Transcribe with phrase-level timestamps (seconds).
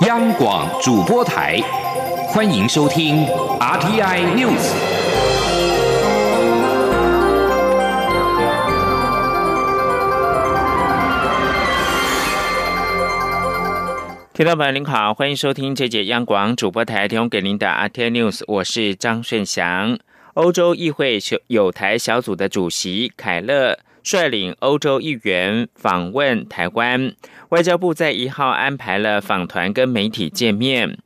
[0.00, 1.56] 央广主播台，
[2.26, 3.24] 欢迎收听
[3.60, 4.74] RTI News。
[14.32, 19.96] 听众朋友您好，欢迎收听这节央广主播台提供给您的 RTI News，我是张顺祥。
[20.34, 23.78] 欧洲议会有台小组的主席凯勒。
[24.04, 27.14] 率领欧洲议员访问台湾，
[27.48, 30.98] 外交部在一号安排了访团跟媒体见面。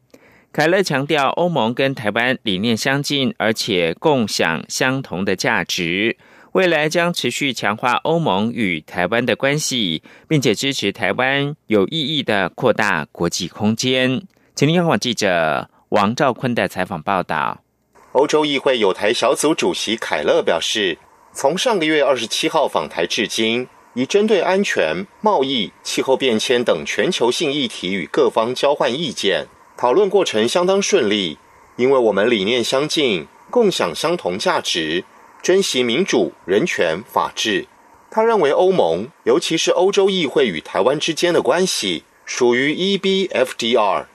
[0.52, 6.16] 凯勒强调，欧盟跟台湾理念相近，而且共享相同的价值，
[6.52, 14.20] 未来将持续强化欧盟与台湾的关系，并且支持台湾有意义的扩大国际空间。
[14.56, 17.62] 请听央广记者王兆坤的采访报道。
[18.10, 20.98] 欧洲议会有台小组主席凯勒表示。
[21.40, 31.38] 从上个月二十七号访台至今，已针对安全、贸易、气候变迁等全球性议题与各方交换意见，讨论过程相当顺利。
[31.76, 35.04] 因为我们理念相近，共享相同价值，
[35.40, 37.68] 珍惜民主、人权、法治。
[38.10, 44.06] 他认为欧盟，尤其是欧洲议会与台湾之间的关系，属于 EBFDR，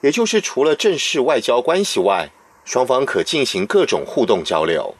[0.00, 2.30] 也就是除了正式外交关系外，
[2.64, 4.94] 双方可进行各种互动交流。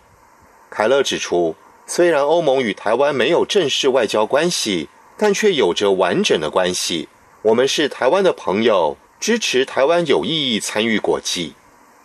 [0.68, 1.56] 凯勒指出。
[1.92, 7.08] 虽然欧盟与台湾没有正式外交关系，但却有着完整的关系。
[7.42, 11.54] 我们是台湾的朋友，支持台湾有意义参与国际。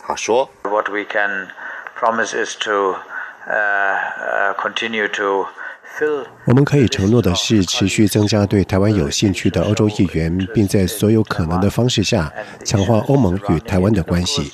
[0.04, 1.50] 他说：“What we can
[1.96, 2.96] promise is to,
[3.48, 5.46] uh, continue to
[5.96, 12.32] fill.” 我们可以承诺的是，持续增加对台湾有兴趣的欧洲议员，并在所有可能的方式下
[12.64, 14.50] 强化欧盟与台湾的关系。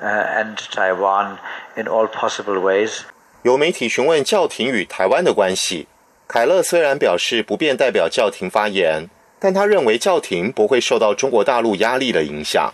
[0.00, 1.38] And Taiwan
[1.74, 3.00] in all possible ways。
[3.42, 5.86] 有媒体询问教廷与台湾的关系，
[6.28, 9.08] 凯勒虽然表示不便代表教廷发言，
[9.40, 12.72] 但他认为教廷不会受到中国大陆压力的影响。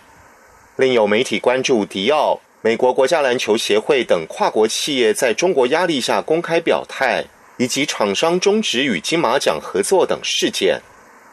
[0.75, 7.23] 另有媒体关注迪奥、美国国家篮球协会等跨国企业在中国压力下公开表态，
[7.57, 10.81] 以及厂商终止与金马奖合作等事件。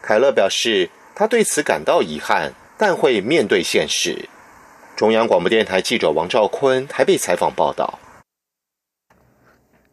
[0.03, 4.28] 凯勒表示，他对此感到遗憾，但会面对现实。
[5.03, 7.99] 中央广播电台记者王兆坤台北采访报道。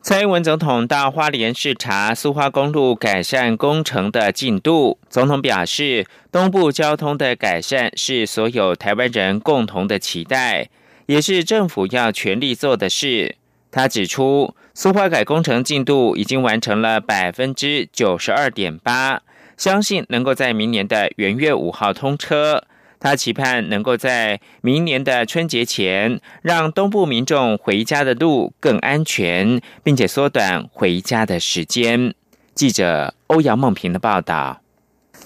[0.03, 4.99] 蔡英文总统到花莲视察苏花公路改善工程的进度。
[5.09, 10.69] 总统表示，东部交通的改善是所有台湾人共同的期待，
[11.07, 13.35] 也是政府要全力做的事。
[13.71, 19.23] 他指出，苏花改工程进度已经完成了百分之九十二点八，
[19.57, 22.65] 相信能够在明年的元月五号通车。
[22.99, 32.13] 他期盼能够在明年的春节前，让东部民众回家的路更安全，并且缩短回家的时间。
[32.53, 34.61] 记者欧阳梦平的报道。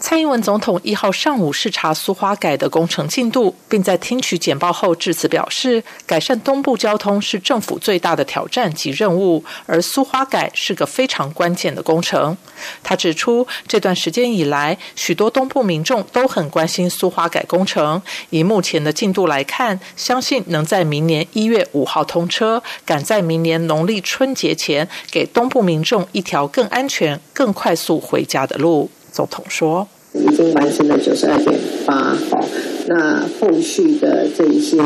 [0.06, 12.36] 蔡英文总统一号上午视察苏花改的工程进度，并在听取简报后致辞表示，改善东部交通是政府最大的挑战及任务，而苏花改是个非常关键的工程。
[12.84, 18.02] 他指出，这段时间以来，许多东部民众都很关心苏花改工程。
[18.30, 28.92] 以目前的进度来看，相信能在明年一月五号通车，赶在明年农历春节前，给东部民众一条更安全、更快速回家的路。
[29.10, 29.88] 总统说。
[30.14, 32.48] 已经完成了九十二点八，好，
[32.88, 34.78] 那后续的这一些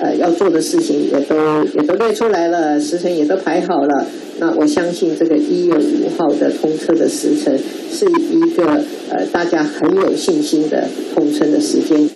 [0.00, 4.06] 呃要做的事情也都也都列出来了，时辰也都排好了。
[4.38, 7.56] 那我相信这个一月五号的通车的时辰
[7.90, 12.08] 是一个呃大家很有信心的通车的时间。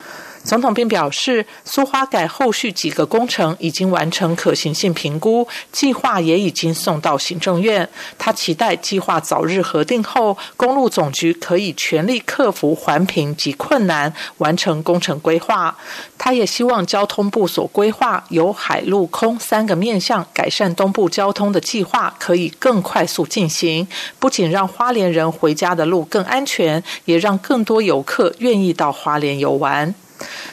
[0.46, 7.88] 总统并表示，苏花改后续几个工程已经完成可行性评估，计划也已经送到行政院。
[8.16, 15.76] 他期待计划早日核定后，公路总局可以全力克服环评及困难，完成工程规划。
[16.16, 23.88] 他也希望交通部所规划由海陆空三个面向改善东部交通的计划可以更快速进行，
[24.20, 29.92] 不仅让花莲人回家的路更安全，也让更多游客愿意到花莲游玩。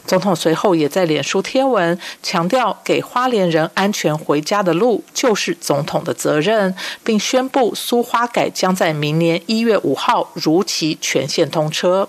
[0.06, 12.08] 总统随后也在脸书贴文强调，给花莲人安全回家的路就是总统的责任，并宣布苏花改将在明年一月五号如期全线通车。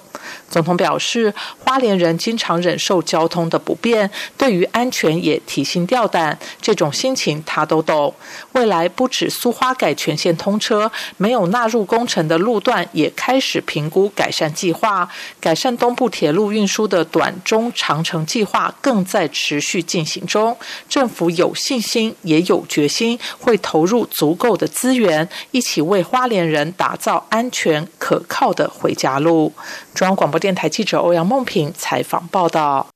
[0.48, 6.38] 总统表示，花莲人经常忍受交通的不便，对于安全也提心吊胆。
[6.60, 8.14] 这种心情他都懂。
[8.52, 15.08] 未来不止苏花改全线通车，没有纳入工程的路段也开始评估改善计划。
[15.40, 20.56] 改善东部铁路运输的短中长城计划更在持续进行中。
[20.88, 29.52] 政府有信心，也有决心，会投入足够的资源，一起为花莲人打造安全可靠的回家路。
[29.94, 32.88] 中央广播电台记者欧阳梦平采访报道。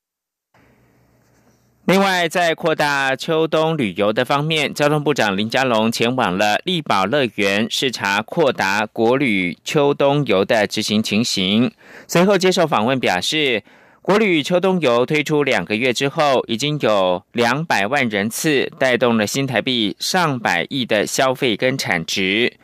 [1.84, 11.72] 另外，在扩大秋冬旅游的方面，交通部长林佳龙前往了力宝乐园视察扩大国旅秋冬游的执行情形。
[12.06, 13.62] 随后接受访问表示，
[14.08, 22.54] 国旅秋冬游推出两个月之后，已经有两百万人次，带动了新台币上百亿的消费跟产值。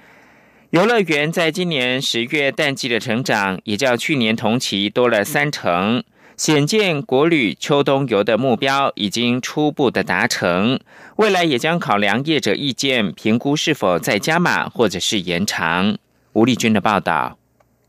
[0.70, 6.02] 游乐园在今年十月淡季的成长，也较去年同期多了三成。
[6.38, 10.80] 显见国旅秋冬游的目标已经初步的达成，
[11.16, 15.98] 未来也将考量业者意见，评估是否再加码或者是延长。
[16.32, 17.36] 吴丽君的报道。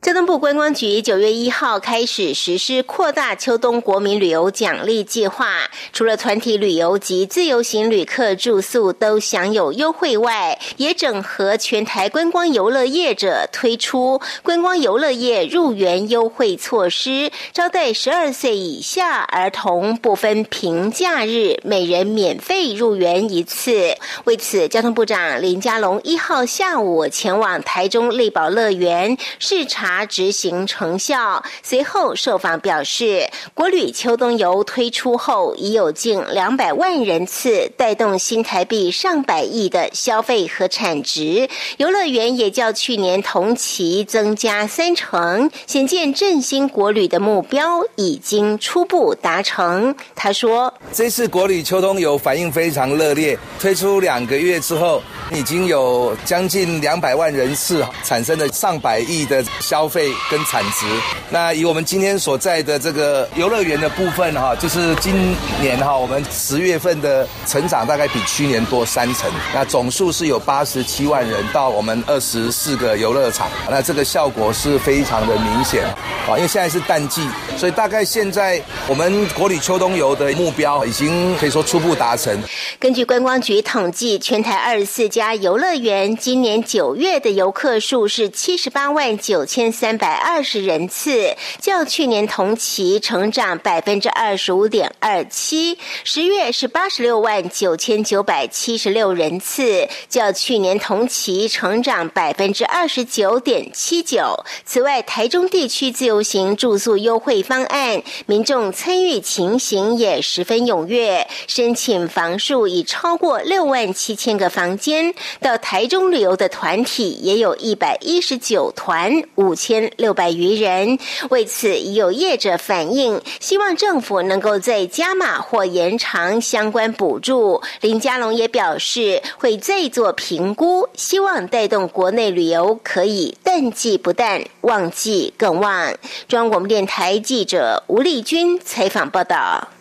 [0.06, 23.96] 交通部观光局九月一号开始实施扩大秋冬国民旅游奖励计划，除了团体旅游及自由行旅客住宿都享有优惠外，也整合全台观光游乐业者推出观光游乐业入园优惠措施，招待十二岁以下儿童不分平假日，每人免费入园一次。
[24.25, 29.94] 为此，交通部长林佳龙一号下午前往台中力宝乐园视察。
[30.03, 31.44] 执行成效。
[31.62, 41.47] 随后受访表示，国旅秋冬游推出后，已有近两百万人次，带动新台币上百亿的消费和产值。
[41.77, 49.95] 游乐园也较去年同期增加三成，显见振兴国旅的目标已经初步达成。
[50.15, 55.00] 他说：“这次国旅秋冬游反应非常热烈，推出两个月之后，
[55.31, 60.87] 已经有将近两百万人次，产生了上百亿的消。”消费跟产值，
[61.29, 65.13] 那以我们今天所在的这个游乐园的部分哈，就是今
[65.61, 69.29] 年哈，我们十月份的成长大概比去年多三成。
[69.53, 75.85] 那总数是有八十七万人到我们二十四个游乐场，那这个效果是非常的明显
[76.27, 76.35] 啊。
[76.35, 77.21] 因为现在是淡季，
[77.55, 82.35] 所以大概现在我们国旅秋冬游的目标已经可以说初步达成。
[82.79, 89.64] 根据观光局统计，全台二十四家游乐园今年九月的游客数是七十八万九千。
[89.71, 95.77] 三百二十人次，较去年同期成长百分之二十五点二七。
[96.03, 104.45] 十月是八十六万九千九百七十六人次，较去年同期成长百分之二十九点七九。
[104.63, 115.13] 此外，台中地区自由行住宿优惠方案，民众参与情形也十分踊跃，申请房数已超过六万七千个房间。
[115.39, 119.55] 到台中旅游的团体也有一百一十九团五。
[119.56, 121.00] 千六百余人，
[121.30, 127.62] 为此有业者反映，希望政府能够再加码或延长相关补助。
[127.81, 135.94] 林佳龙也表示，会再做评估，希望带动国内旅游可以淡季不淡，旺季更旺。
[136.28, 139.75] 中央广播电台记者吴丽君采访报道。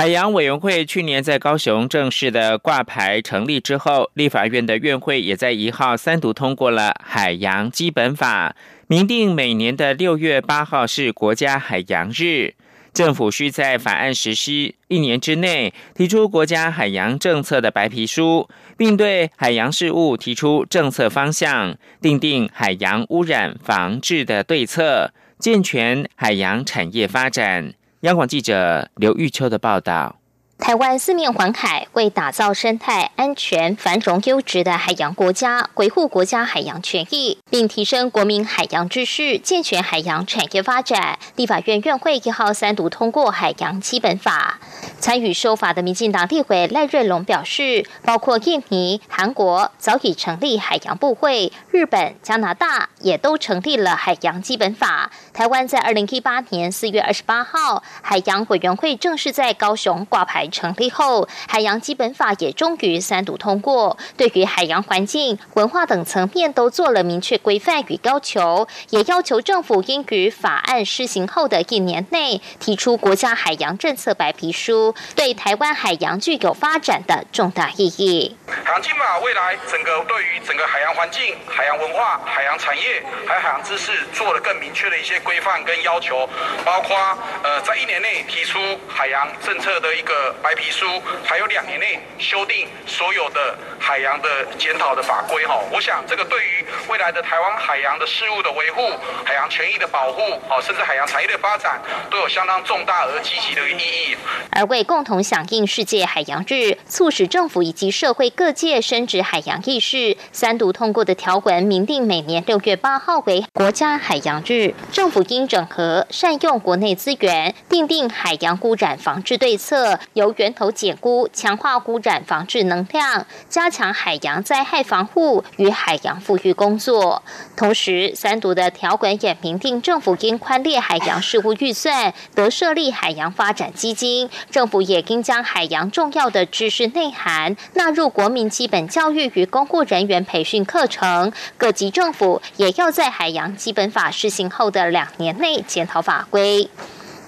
[0.00, 8.48] 海洋委员会去年在高雄正式的挂牌成立之后，立法院的院会也在一号三读通过了《海洋基本法》，
[8.86, 12.54] 明定每年的六月八号是国家海洋日。
[12.94, 18.48] 政府需在法案实施一年之内提出国家海洋政策的白皮书，
[18.78, 27.74] 并对海洋事务提出政策方向，订定海洋污染防治的对策，健全海洋产业发展。
[28.00, 30.16] 央广记者刘玉秋的报道。
[30.58, 41.18] 台湾四面环海，为打造生态安全、繁荣优质的海洋国家，维护国家海洋权益，并提升国民海洋知识，健全海洋产业发展。
[41.36, 44.58] 立法院院会一号三读通过《海洋基本法》。
[44.98, 55.10] 参与修法的民进党立委赖瑞龙表示，包括印尼、韩国早已成立海洋部会，日本、加拿大也都成立了海洋基本法。
[55.32, 60.48] 台湾在二零一八年四月二十八号，海洋委员会正式在高雄挂牌。
[60.48, 78.36] 成立后，海洋基本法也终于三读通过，对于海洋环境、文化等层面都做了明确规范与要求，也要求政府应于法案施行后的一年内提出国家海洋政策白皮书，对台湾海洋具有发展的重大意义。
[78.64, 86.28] 海洋基本法未来整个对于整个海洋环境、海洋文化、海洋产业还有海洋知识做了更明确的一些规范跟要求，
[86.64, 86.96] 包括
[87.42, 95.58] 呃在一年内提出海洋政策的一个白皮书，还有两年内修订所有的海洋的检讨的法规哈。
[95.72, 98.90] 我想这个对于未来的台湾海洋的事务的维护、
[99.24, 101.80] 海洋权益的保护哦，甚至海洋产业的发展，
[102.10, 104.16] 都有相当重大而积极的意义。
[104.50, 127.22] 而为共同响应世界海洋日，促使政府以及社会各界深植海洋意识，三读通过的条文明定每年六月八号为国家海洋日，政府应整合善用国内资源，订定海洋污染防治对策，由源头解污，强化污染防治能量，加强海洋灾害防护与海洋富裕工作。
[127.54, 134.30] 同时，三读的条文也明定政府应宽列海洋事务预算，得设立海洋发展基金。
[134.50, 141.32] 政府也应将海洋重要的知识内涵纳入国民基本教育与公务人员培训课程。
[141.56, 146.68] 各级政府也要在海洋基本法施行后的两年内检讨法规。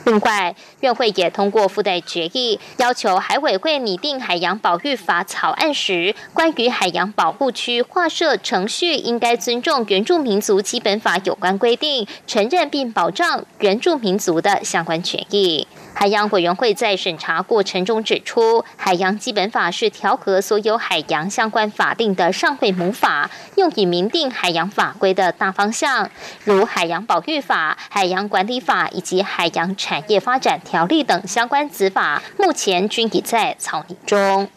[0.05, 15.69] 另外，院会也通过附带决议，要求海委会拟定海洋保育法草案时，关于海洋保护区划设程序应该尊重原住民族基本法有关规定，承认并保障原住民族的相关权益。
[15.95, 26.11] 海洋委员会在审查过程中指出，海洋基本法是调和所有海洋相关法定的上会母法，用以明定海洋法规的大方向，
[26.45, 34.49] 如海洋保育法、海洋管理法以及海洋产业发展条例等相关子法，目前均已在草拟中。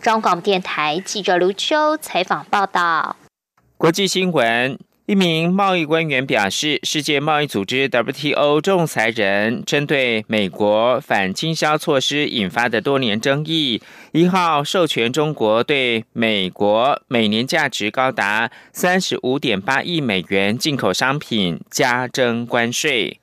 [0.00, 3.16] 中广电台记者卢秋采访报道。
[3.76, 4.78] 国际新闻。
[5.06, 13.82] 一名贸易官员表示，世界贸易组织 WTO 仲裁人针对美国反倾销措施引发的多年争议，
[14.12, 23.20] 一号授权中国对美国每年价值高达三十五点八亿美元进口商品加征关税。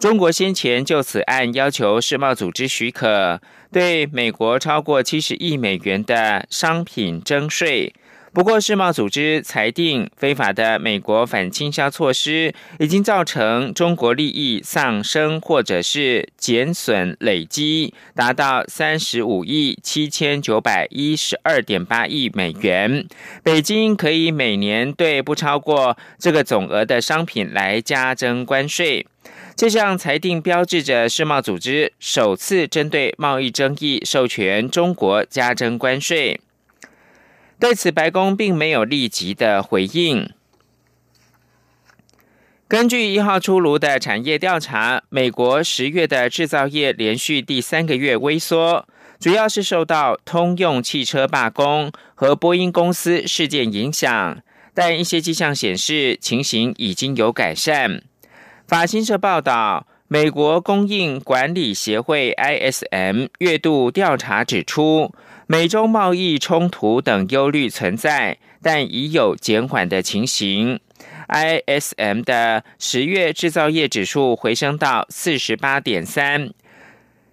[0.00, 7.94] 中国先前就此案要求世贸组织许可，对美国超过七十亿美元的商品征税。
[8.32, 23.04] 不过，世贸组织裁定，非法的美国反倾销措施已经造成中国利益丧生，或者是减损累积达到三十五亿七千九百一十二点八亿美元。
[23.42, 29.04] 北京可以每年对不超过这个总额的商品来加征关税。
[29.56, 36.40] 这项裁定标志着世贸组织首次针对贸易争议授权中国加征关税。
[37.60, 40.30] 对此，白宫并没有立即的回应。
[42.66, 48.86] 根据一号出炉的产业调查，美国十月的制造业连续第三个月微缩，
[49.18, 54.38] 主要是受到通用汽车罢工和波音公司事件影响。
[54.72, 58.02] 但一些迹象显示，情形已经有改善。
[58.66, 65.12] 法新社报道，美国供应管理协会 （ISM） 月度调查指出。
[65.50, 70.78] 美中贸易冲突等忧虑存在，但已有减缓的情形。
[71.26, 76.50] ISM 的十月制造业指数回升到四十八点三，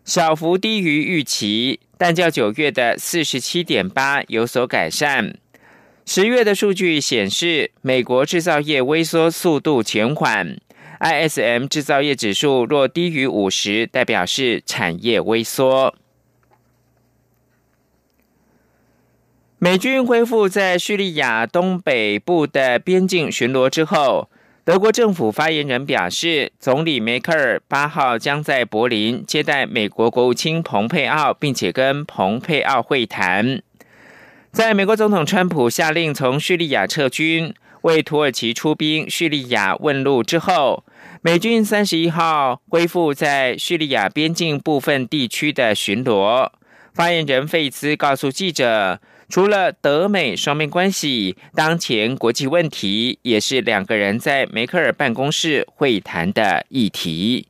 [0.03, 5.36] 小幅低于预期，但较九月的四十七点八有所改善。
[6.03, 10.57] 十月的数据显示，美国制造业微缩速度减缓。
[11.01, 15.93] ISM 制造业指数若低于五十，代表是产业微缩。
[19.59, 24.29] 美军恢复在叙利亚东北部的边境巡逻之后，
[24.63, 33.63] 德国政府发言人表示，总理梅克尔八号将在柏林接待美国国务卿蓬佩奥，并且跟蓬佩奥会谈。
[34.51, 40.83] 在美国总统川普下令从叙利亚撤军，为土耳其出兵叙利亚问路之后，
[41.23, 46.51] 美军三十一号恢复在叙利亚边境部分地区的巡逻。
[46.93, 48.99] 发言人费兹告诉记者。
[49.29, 57.48] 除了德美双边关系，当前国际问题也是两个人在梅克尔办公室会谈的议题。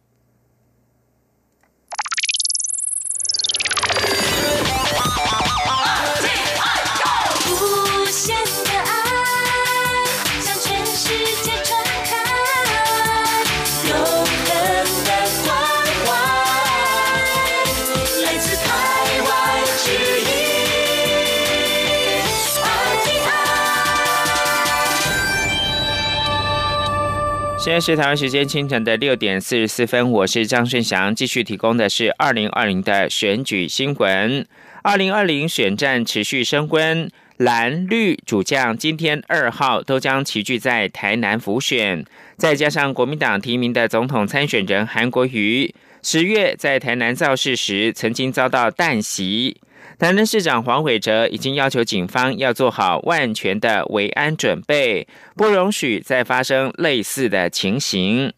[27.67, 34.47] 现在是台湾时间清晨的六点四十四分，我是张顺祥，继续提供的是二零二零的选举新闻。
[34.83, 42.05] 二零二零选战持续升温，蓝绿主将今天二号都将齐聚在台南辅选，
[42.37, 49.57] 再加上国民党提名的总统参选人韩国瑜，十月在台南造势时曾经遭到弹袭。
[49.99, 58.31] 台南市长黄伟哲已经要求警方要做好万全的维安准备，不容许再发生类似的情形。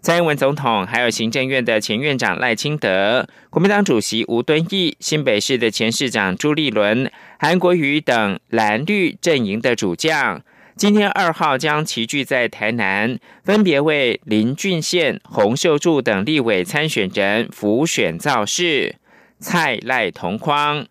[0.00, 7.08] 蔡英文总统还有行政院的前院长赖清德、国民党主席吴敦义、新北市的前市长朱立伦、
[7.38, 10.42] 韩国瑜等蓝绿阵营的主将，
[10.74, 18.96] 今天二号将齐聚在台南，分别为林俊宪、洪秀柱等立委参选人辅选造势，
[19.38, 20.84] 蔡赖同框。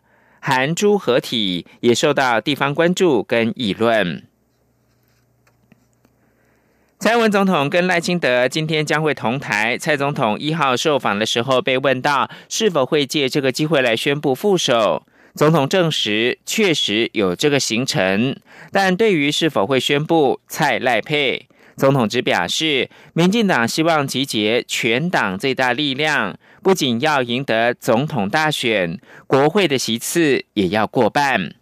[0.48, 4.22] 韩珠合体也受到地方关注跟议论。
[7.00, 9.76] 蔡文总统跟赖清德今天将会同台。
[9.76, 15.02] 蔡总统一号受访的时候被问到是否会借这个机会来宣布副手，
[15.34, 18.36] 总统证实确实有这个行程，
[18.72, 26.38] 但对于是否会宣布蔡赖配，总统只表示，民进党希望集结全党最大力量。
[26.66, 31.54] 不仅要赢得总统大选，国会的席次也要过半。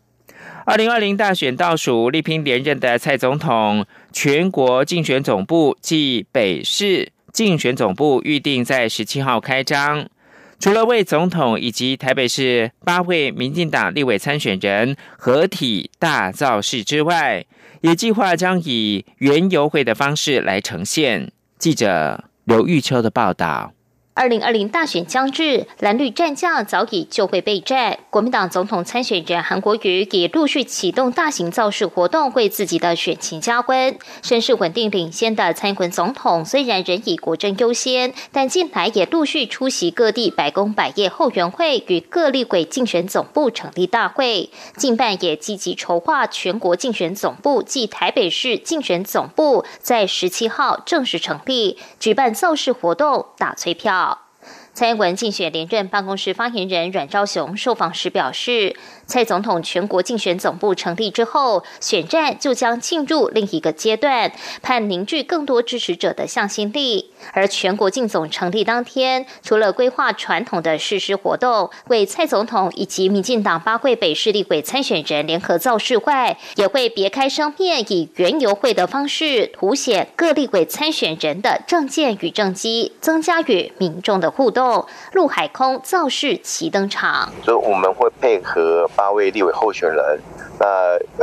[0.65, 10.07] 二零二零大选倒数，力拼连任的蔡总统，全国竞选总部暨北市竞选总部预定在十七号开张。
[10.57, 17.45] 除了为总统以及台北市八位民进党立委参选人合体大造势之外，
[17.81, 21.29] 也计划将以原游会的方式来呈现。
[21.59, 23.73] 记者刘玉秋的报道。
[24.15, 27.97] 二零二零大选将至，蓝绿战将早已就会备战。
[28.11, 33.97] 国民党总统参选人韩国瑜也陆续启动大型造势活动，为自己的选情加温。
[34.21, 44.51] 声势稳定领先的参选总统，虽然仍以国政优先，但近来也陆续出席各地百工百业后援会与各立委竞选总部成立大会。
[44.77, 54.02] 近办也积极筹划全国竞选总部暨台北市竞选总部，在十七号正式成立，举办造势活动，打催票。
[54.73, 58.75] 蔡英文竞选连任办公室发言人阮昭雄受访时表示。
[59.05, 64.31] 蔡总统全国竞选总部成立之后，选战就将进入另一个阶段，
[64.61, 67.11] 盼凝聚更多支持者的向心力。
[67.33, 84.85] 而全国竞总成立当天，除了规划传统的誓师活动，为蔡总统以及民进党八会北市立委参选人联合造势外，也会别开生面，以原游会的方式凸显各立委参选人的政见与政绩，增加与民众的互动。
[85.13, 88.89] 陆海空造势齐登场，所以我们会配合。
[88.95, 90.19] 八位立委候选人，
[90.59, 90.67] 那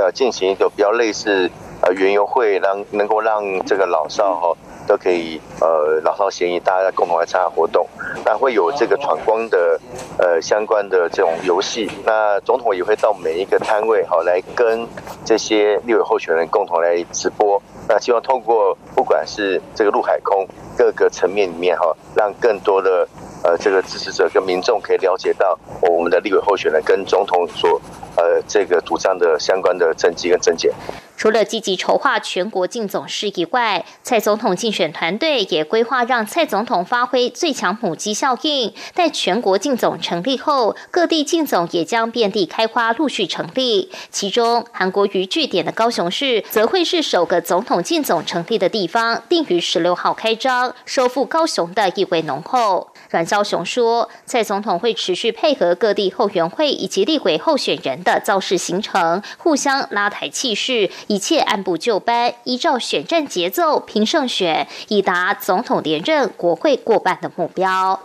[0.00, 1.50] 呃进行一个比较类似
[1.82, 4.56] 呃圆游会，让能够让这个老少哈
[4.86, 7.86] 都可以呃老少咸宜，大家共同来参加活动。
[8.24, 9.80] 那会有这个闯关的
[10.18, 11.88] 呃相关的这种游戏。
[12.04, 14.86] 那总统也会到每一个摊位哈来跟
[15.24, 17.60] 这些立委候选人共同来直播。
[17.88, 23.06] 那希望透过不管是这个陆海空各个层面里面哈，让更多的。
[23.42, 27.80] 呃，这个支持者跟民众可以了解到我们的立委候选人跟总统所
[28.16, 30.72] 呃这个主张的相关的政绩跟政见。
[31.16, 38.72] 除了积极筹划全国竞总事以外，蔡总统竞选团队也规划让蔡总统发挥最强母鸡效应。
[38.94, 43.92] 待全国竞总成立后，各地竞总也将遍地开花，陆续成立。
[44.10, 52.94] 其中，韩国瑜据点的高雄市，则会是首个总统竞总成立的地方，定于十六号开张，收复高雄的意味浓厚。
[53.10, 60.90] 阮昭雄说，蔡总统会持续配合各地后援会以及立委候选人的造势行程，互相拉抬气势。
[61.06, 68.00] 一切按部就班，依照选战节奏拼胜选，以达总统连任、国会过半的目标。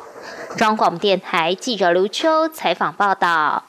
[0.57, 3.65] 中广电台记者刘秋采访报道。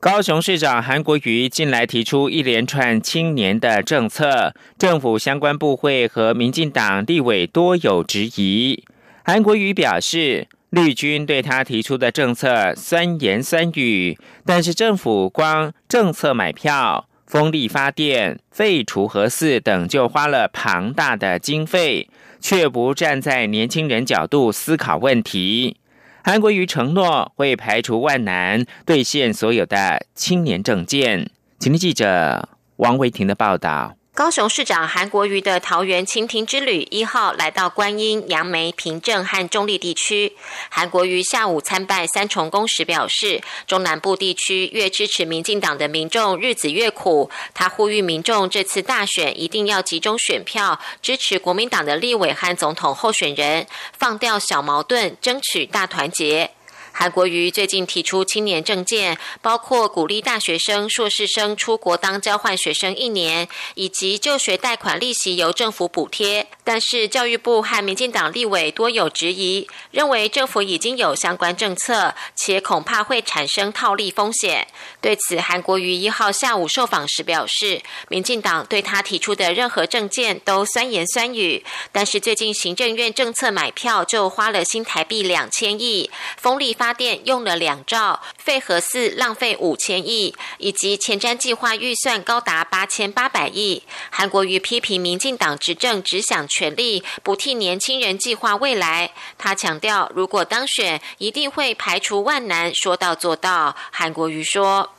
[0.00, 8.84] 高雄市长韩国瑜近来提出一连串青年的政策，政府相关部会和民进党立委多有质疑。
[9.24, 17.06] 韩国瑜表示，绿军对他提出的政策酸言酸语，但是政府光政策买票。
[17.26, 22.08] 风力发电、废除核四等，就花了庞大的经费，
[22.40, 25.76] 却不站在年轻人角度思考问题。
[26.24, 31.30] 韩国瑜承诺会排除万难，兑现所有的青年政见。
[31.58, 33.97] 请听记者王维婷的报道。
[34.18, 40.32] 高雄市长韩国瑜的桃园蜻蜓之旅一号来到观音、杨梅、平镇和中立地区。
[40.68, 47.30] 韩国瑜下午参拜三重宫时表示，中南部地区越支持民进党的民众日子越苦。
[47.54, 56.50] 他呼吁民众这次大选一定要集中选票，支持国民党的立委和总统候选人，放掉小矛盾，争取大团结。
[56.98, 66.48] 韩国瑜最近提出青年政见，包括鼓励大学生、硕士生出国当交换学生一年，以及就学贷款利息由政府补贴。
[66.68, 74.66] 但是教育部和民进党立委多有质疑，认为政府已经有相关政策，且恐怕会产生套利风险。
[75.00, 93.84] 对此，韩国瑜一号下午受访时表示，民进党对他提出的任何政见都酸言酸语，但是最近行政院政策买票就花了新台币两千亿，风力发电用了两兆，废核四浪费五千亿，以及前瞻计划预算高达八千八百亿。
[94.10, 96.46] 韩国瑜批评民进党执政只想。
[96.58, 99.08] 全力不替年轻人计划未来。
[99.38, 103.76] 他强调，如果当选，一定会排除万难，说到做到。
[103.92, 104.90] 韩国瑜说：“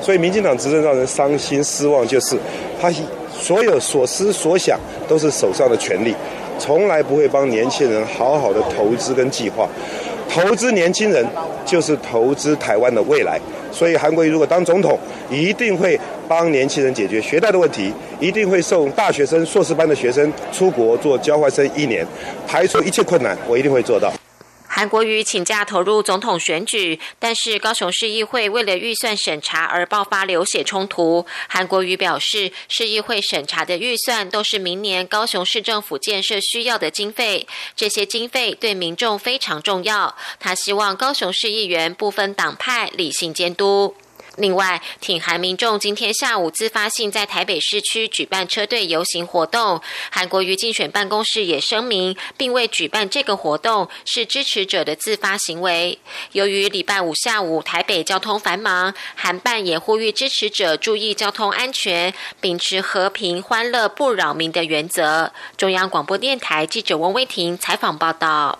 [0.00, 2.38] 所以民进党执政让人伤心失望，就是
[2.80, 2.92] 他
[3.36, 4.78] 所有所思所想
[5.08, 6.14] 都是手上的权力，
[6.60, 9.68] 从来不会帮年轻人好好的投资跟计划。
[10.28, 11.24] 投资年轻人
[11.64, 13.38] 就是投资台湾的未来。
[13.72, 14.98] 所以韩国瑜如果当总统，
[15.30, 22.02] 一定会。”帮年轻人解决学贷的问题，一定会送大学生、硕士班的学生出国做交换生一年，
[22.46, 24.10] 排除一切困难，我一定会做到。
[24.76, 31.24] 韩国瑜请假投入总统选举，但是高雄市议会为了预算审查而爆发流血冲突。
[31.48, 40.16] 韩国瑜表示，市议会审查的预算都是明年高雄市政府建设需要的经费，这些经费对民众非常重要。
[40.40, 43.94] 他希望高雄市议员不分党派理性监督。
[44.36, 49.80] 另外，挺韩民众今天下午自发性在台北市区举办车队游行活动。
[50.10, 55.98] 韩国瑜竞选办公室也声明，并未举办这个活动是支持者的自发行为。
[56.32, 65.32] 由于礼拜五下午台北交通繁忙，韩办也呼吁支持者注意交通安全，秉持和平、欢乐、不扰民的原则。
[65.56, 68.58] 中央广播电台记者王威婷采访报道。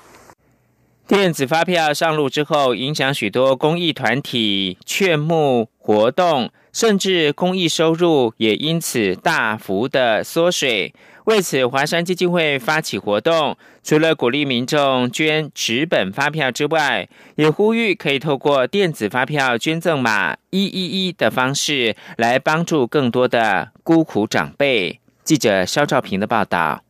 [1.06, 10.94] 电子发票上路之后，影响许多公益团体劝募活动，甚至公益收入也因此大幅的缩水。
[11.24, 25.00] 为此，华山基金会发起活动，除了鼓励民众捐纸本发票之外，也呼吁可以透过电子发票捐赠码一一一的方式来帮助更多的孤苦长辈。
[25.22, 26.82] 记者肖兆平的报道：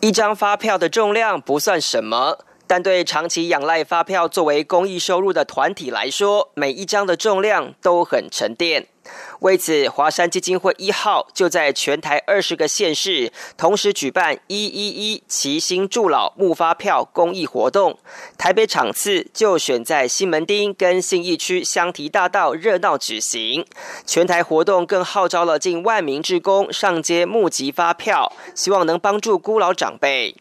[0.00, 2.38] 一张发票的重量不算什么。
[2.70, 8.86] 但对长期仰赖发票作为公益收入的团体来说，每一张的重量都很沉淀。
[9.40, 17.98] 为此，华山基金会一号就在全台二十个县市同时举办“一一一齐心助老募发票”公益活动。
[18.38, 23.66] 台北场次就选在西门町跟信义区香堤大道热闹举行。
[24.06, 30.36] 全台活动更号召了近万名志工上街募集发票，希望能帮助孤老长辈。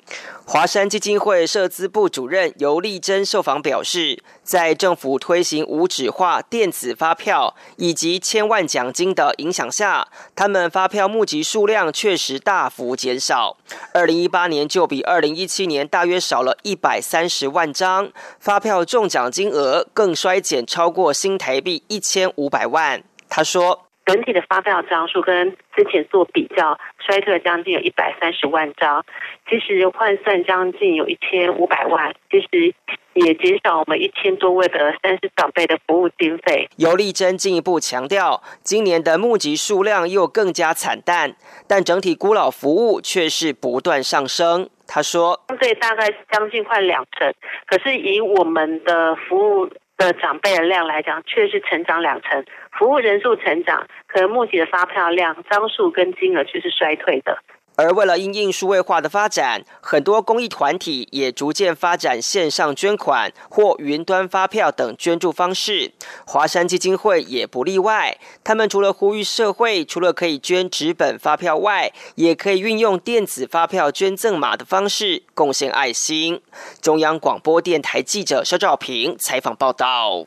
[0.52, 13.58] 华山基金会社资部主任尤丽珍受访表示，在政府推行无纸化电子发票以及千万奖金的影响下，他们发票募集数量确实大幅减少。
[13.94, 23.04] 二零一八年就比二零一七年大约少了一百三十万张，发票中奖金额更衰减超过新台币一千五百万。
[23.30, 23.89] 他说。
[24.10, 29.06] 整体的发票张数跟之前做比较，衰退了将近有一百三十万张，
[29.48, 32.74] 其实换算将近有一千五百万，其实
[33.14, 36.68] 也减少我们一千多位的三十长辈的服务经费。
[36.78, 41.36] 尤丽珍进一步强调，今年的募集数量又更加惨淡，
[41.68, 44.72] 但整体孤老服务却是不断上升。
[44.88, 47.32] 他说，相对大概将近快两成，
[47.68, 49.70] 可是以我们的服务。
[50.00, 52.42] 的长辈的量来讲，确实成长两成，
[52.78, 57.38] 服务人数成长，可能募集的发票量张数跟金额却是衰退的。
[57.76, 65.94] 而为了应应数位化的发展，很多公益团体也逐渐发展线上捐款或云端发票等捐助方式。
[66.28, 76.42] 华山基金会也不例外，他们除了呼吁社会除了可以捐纸本发票外，也可以运用电子发票捐赠码的方式贡献爱心。
[76.82, 80.26] 中央广播电台记者肖兆平采访报道。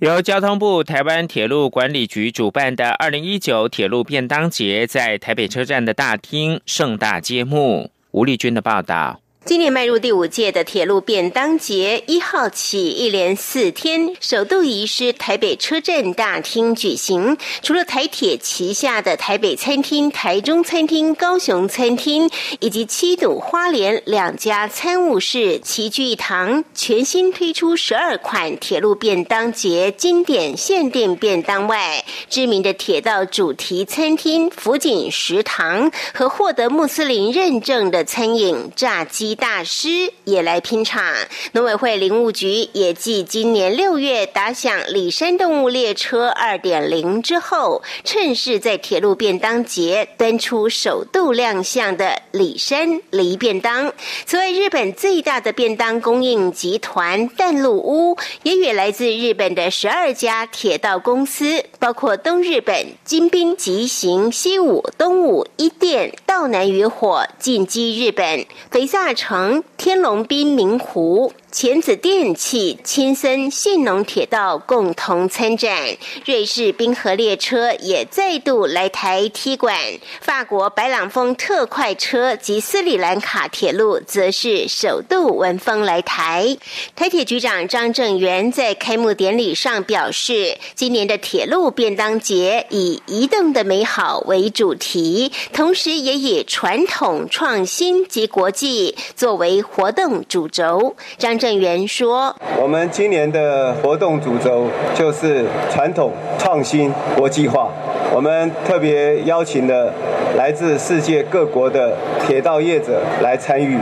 [0.00, 7.90] 由交通部台湾铁路管理局主办的二零一九铁路便当节，在台北车站的大厅盛大揭幕。
[8.10, 9.22] 吴丽君的报道。
[9.46, 17.38] 今年迈入第五届的铁路便当节，一号起一连四天，首度移师台北车站大厅举行。
[17.62, 22.28] 除了台铁旗下的台北餐厅、台中餐厅、高雄餐厅，
[22.58, 39.35] 以及七堵花莲两家餐务室齐聚一堂，全新推出十二款铁路便当节经典限定便当外，知名的铁道主题餐厅福锦食堂和获得穆斯林认证的餐饮炸鸡。
[39.36, 41.04] 大师也来拼场。
[41.52, 53.92] 农委会林务局也继今年六月打响里山动物列车二点零之后，趁势在铁路便当节端出首度亮相的里山梨便当。
[54.24, 71.32] 此外，日本最大的便当供应集团淡路屋也与来自日本的十二家铁道公司，包括东日本金兵急行、西武、东武、一电、道南渔火、进击日本、肥萨城、天龙滨、明湖。
[71.52, 79.74] 钳子电器、青森信农铁道共同参展，瑞士冰河列车也再度来台踢馆，
[80.20, 86.58] 法国白朗峰特快车及斯里兰卡铁路则是首度闻风来台。
[86.94, 100.96] 台铁局长张正元在开幕典礼上表示，今年的铁路便当节以移动的美好为主题，同时也以传统创新及国际作为活动主轴。
[101.16, 107.68] 张郑源说：“我们今年的活动主轴就是传统创新国际化。
[108.14, 109.92] 我们特别邀请了
[110.36, 111.92] 来自世界各国的
[112.26, 113.78] 铁道业者来参与。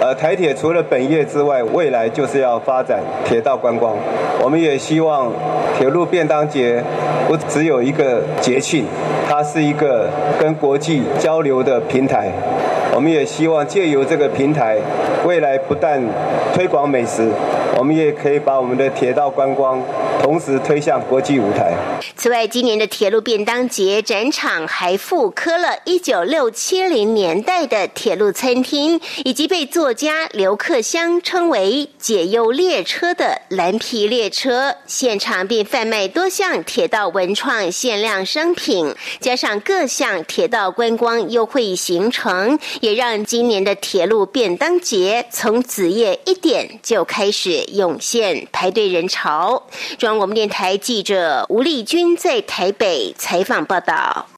[0.00, 3.96] 呃，台铁除了本业之外，未来就是要发展铁道观光。
[4.42, 5.32] 我们也希望
[5.76, 6.82] 铁路便当节
[7.26, 8.84] 不只有一个节庆，
[9.28, 12.30] 它是一个跟国际交流的平台。”
[12.98, 14.76] 我们也希望借由这个平台，
[15.24, 16.02] 未来不但
[16.52, 17.30] 推广美食，
[17.78, 19.80] 我们也可以把我们的铁道观光
[20.20, 21.72] 同时推向国际舞台。
[22.16, 34.74] 此外，今年的铁路便当节展场还复刻了一九六七零年代的铁路餐厅，以及被作家刘克湘称为“解忧列车”的蓝皮列车。
[34.84, 42.58] 现场并贩卖多项铁道文创限量商品，加上各项铁道观光优惠行程。
[42.80, 49.64] 也让今年的铁路便当节从子夜一点就开始涌现排队人潮。
[49.98, 54.37] 中央广播电台记者吴丽君在台北采访报道。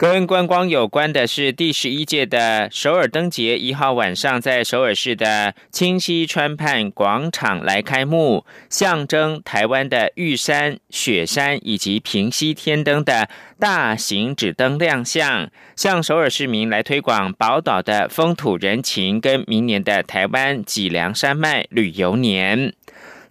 [0.00, 22.72] 跟观光有关的是第十一届的首尔灯节，一号晚上在首尔市的清溪川畔广场来开幕，象征台湾的玉山、雪山以及平溪天灯的大型纸灯亮相，向首尔市民来推广宝岛的风土人情，跟明年的台湾脊梁山脉旅游年。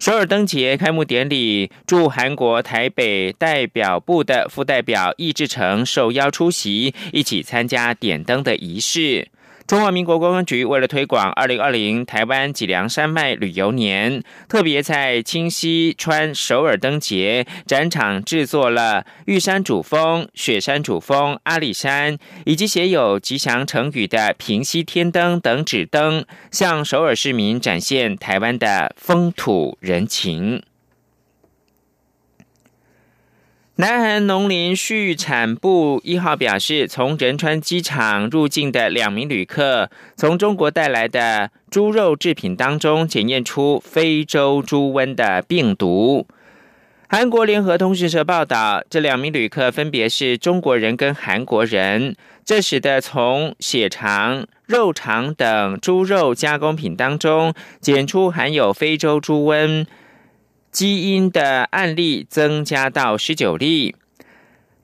[0.00, 9.28] 首尔灯节开幕典礼，驻韩国台北代表部的副代表易志成受邀出席，一起参加点灯的仪式。
[9.70, 30.64] 中华民国观光局为了推广二零二零台湾脊梁山脉旅游年，特别在清溪川首尔灯节展场制作了玉山主峰、雪山主峰、阿里山，以及写有吉祥成语的平溪天灯等纸灯，向首尔市民展现台湾的风土人情。
[33.80, 46.26] 南韩农林畜产部一号表示，从仁川机场入境的两名旅客，从中国带来的猪肉制品当中检验出非洲猪瘟的病毒。
[47.08, 52.14] 韩国联合通讯社报道，这两名旅客分别是中国人跟韩国人，
[52.44, 59.86] 这使得从血肠、肉肠等猪肉加工品当中检出含有非洲猪瘟。
[60.70, 63.94] 基因的案例增加到十九例。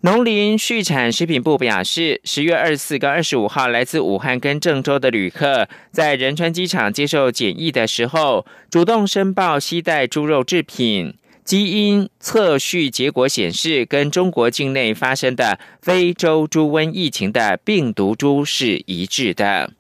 [0.00, 19.72] 农林畜产食品部表示，十月二十四跟二十五号来自武汉跟郑州的旅客，在仁川机场接受检疫的时候，主动申报携带猪肉制品，基因测序结果显示，跟中国境内发生的非洲猪瘟疫情的病毒株是一致的。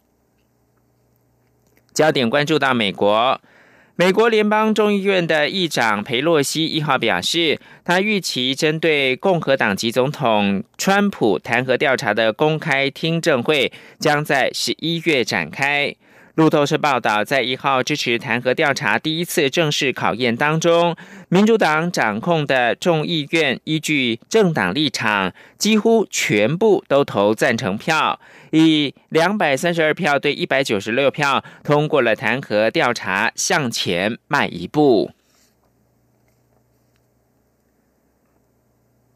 [1.94, 3.40] 焦点关注到美国。
[3.98, 15.94] 美国联邦众议院的议长佩洛西一号表示，他预期针对共和党籍总统川普弹劾调查的公开听证会将在十一月展开。
[16.34, 20.94] 路透社报道，在一号支持弹劾调查第一次正式考验当中，
[21.30, 35.10] 民主党掌控的众议院依据政党立场，几乎全部都投赞成票，以两百三十二票对一百九十六票通过了弹劾调查，向前迈一步。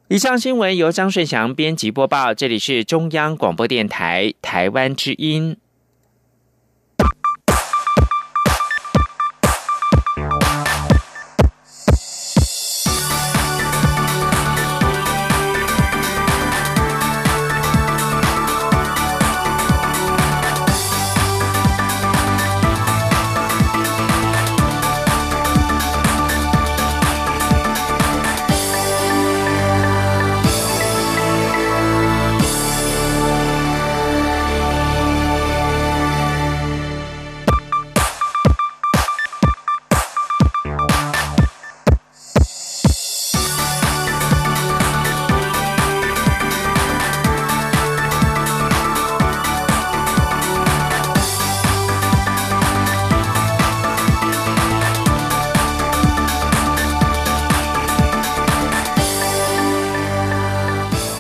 [0.09, 5.57] 以上新闻由张顺祥编辑播报，这里是中央广播电台台湾之音。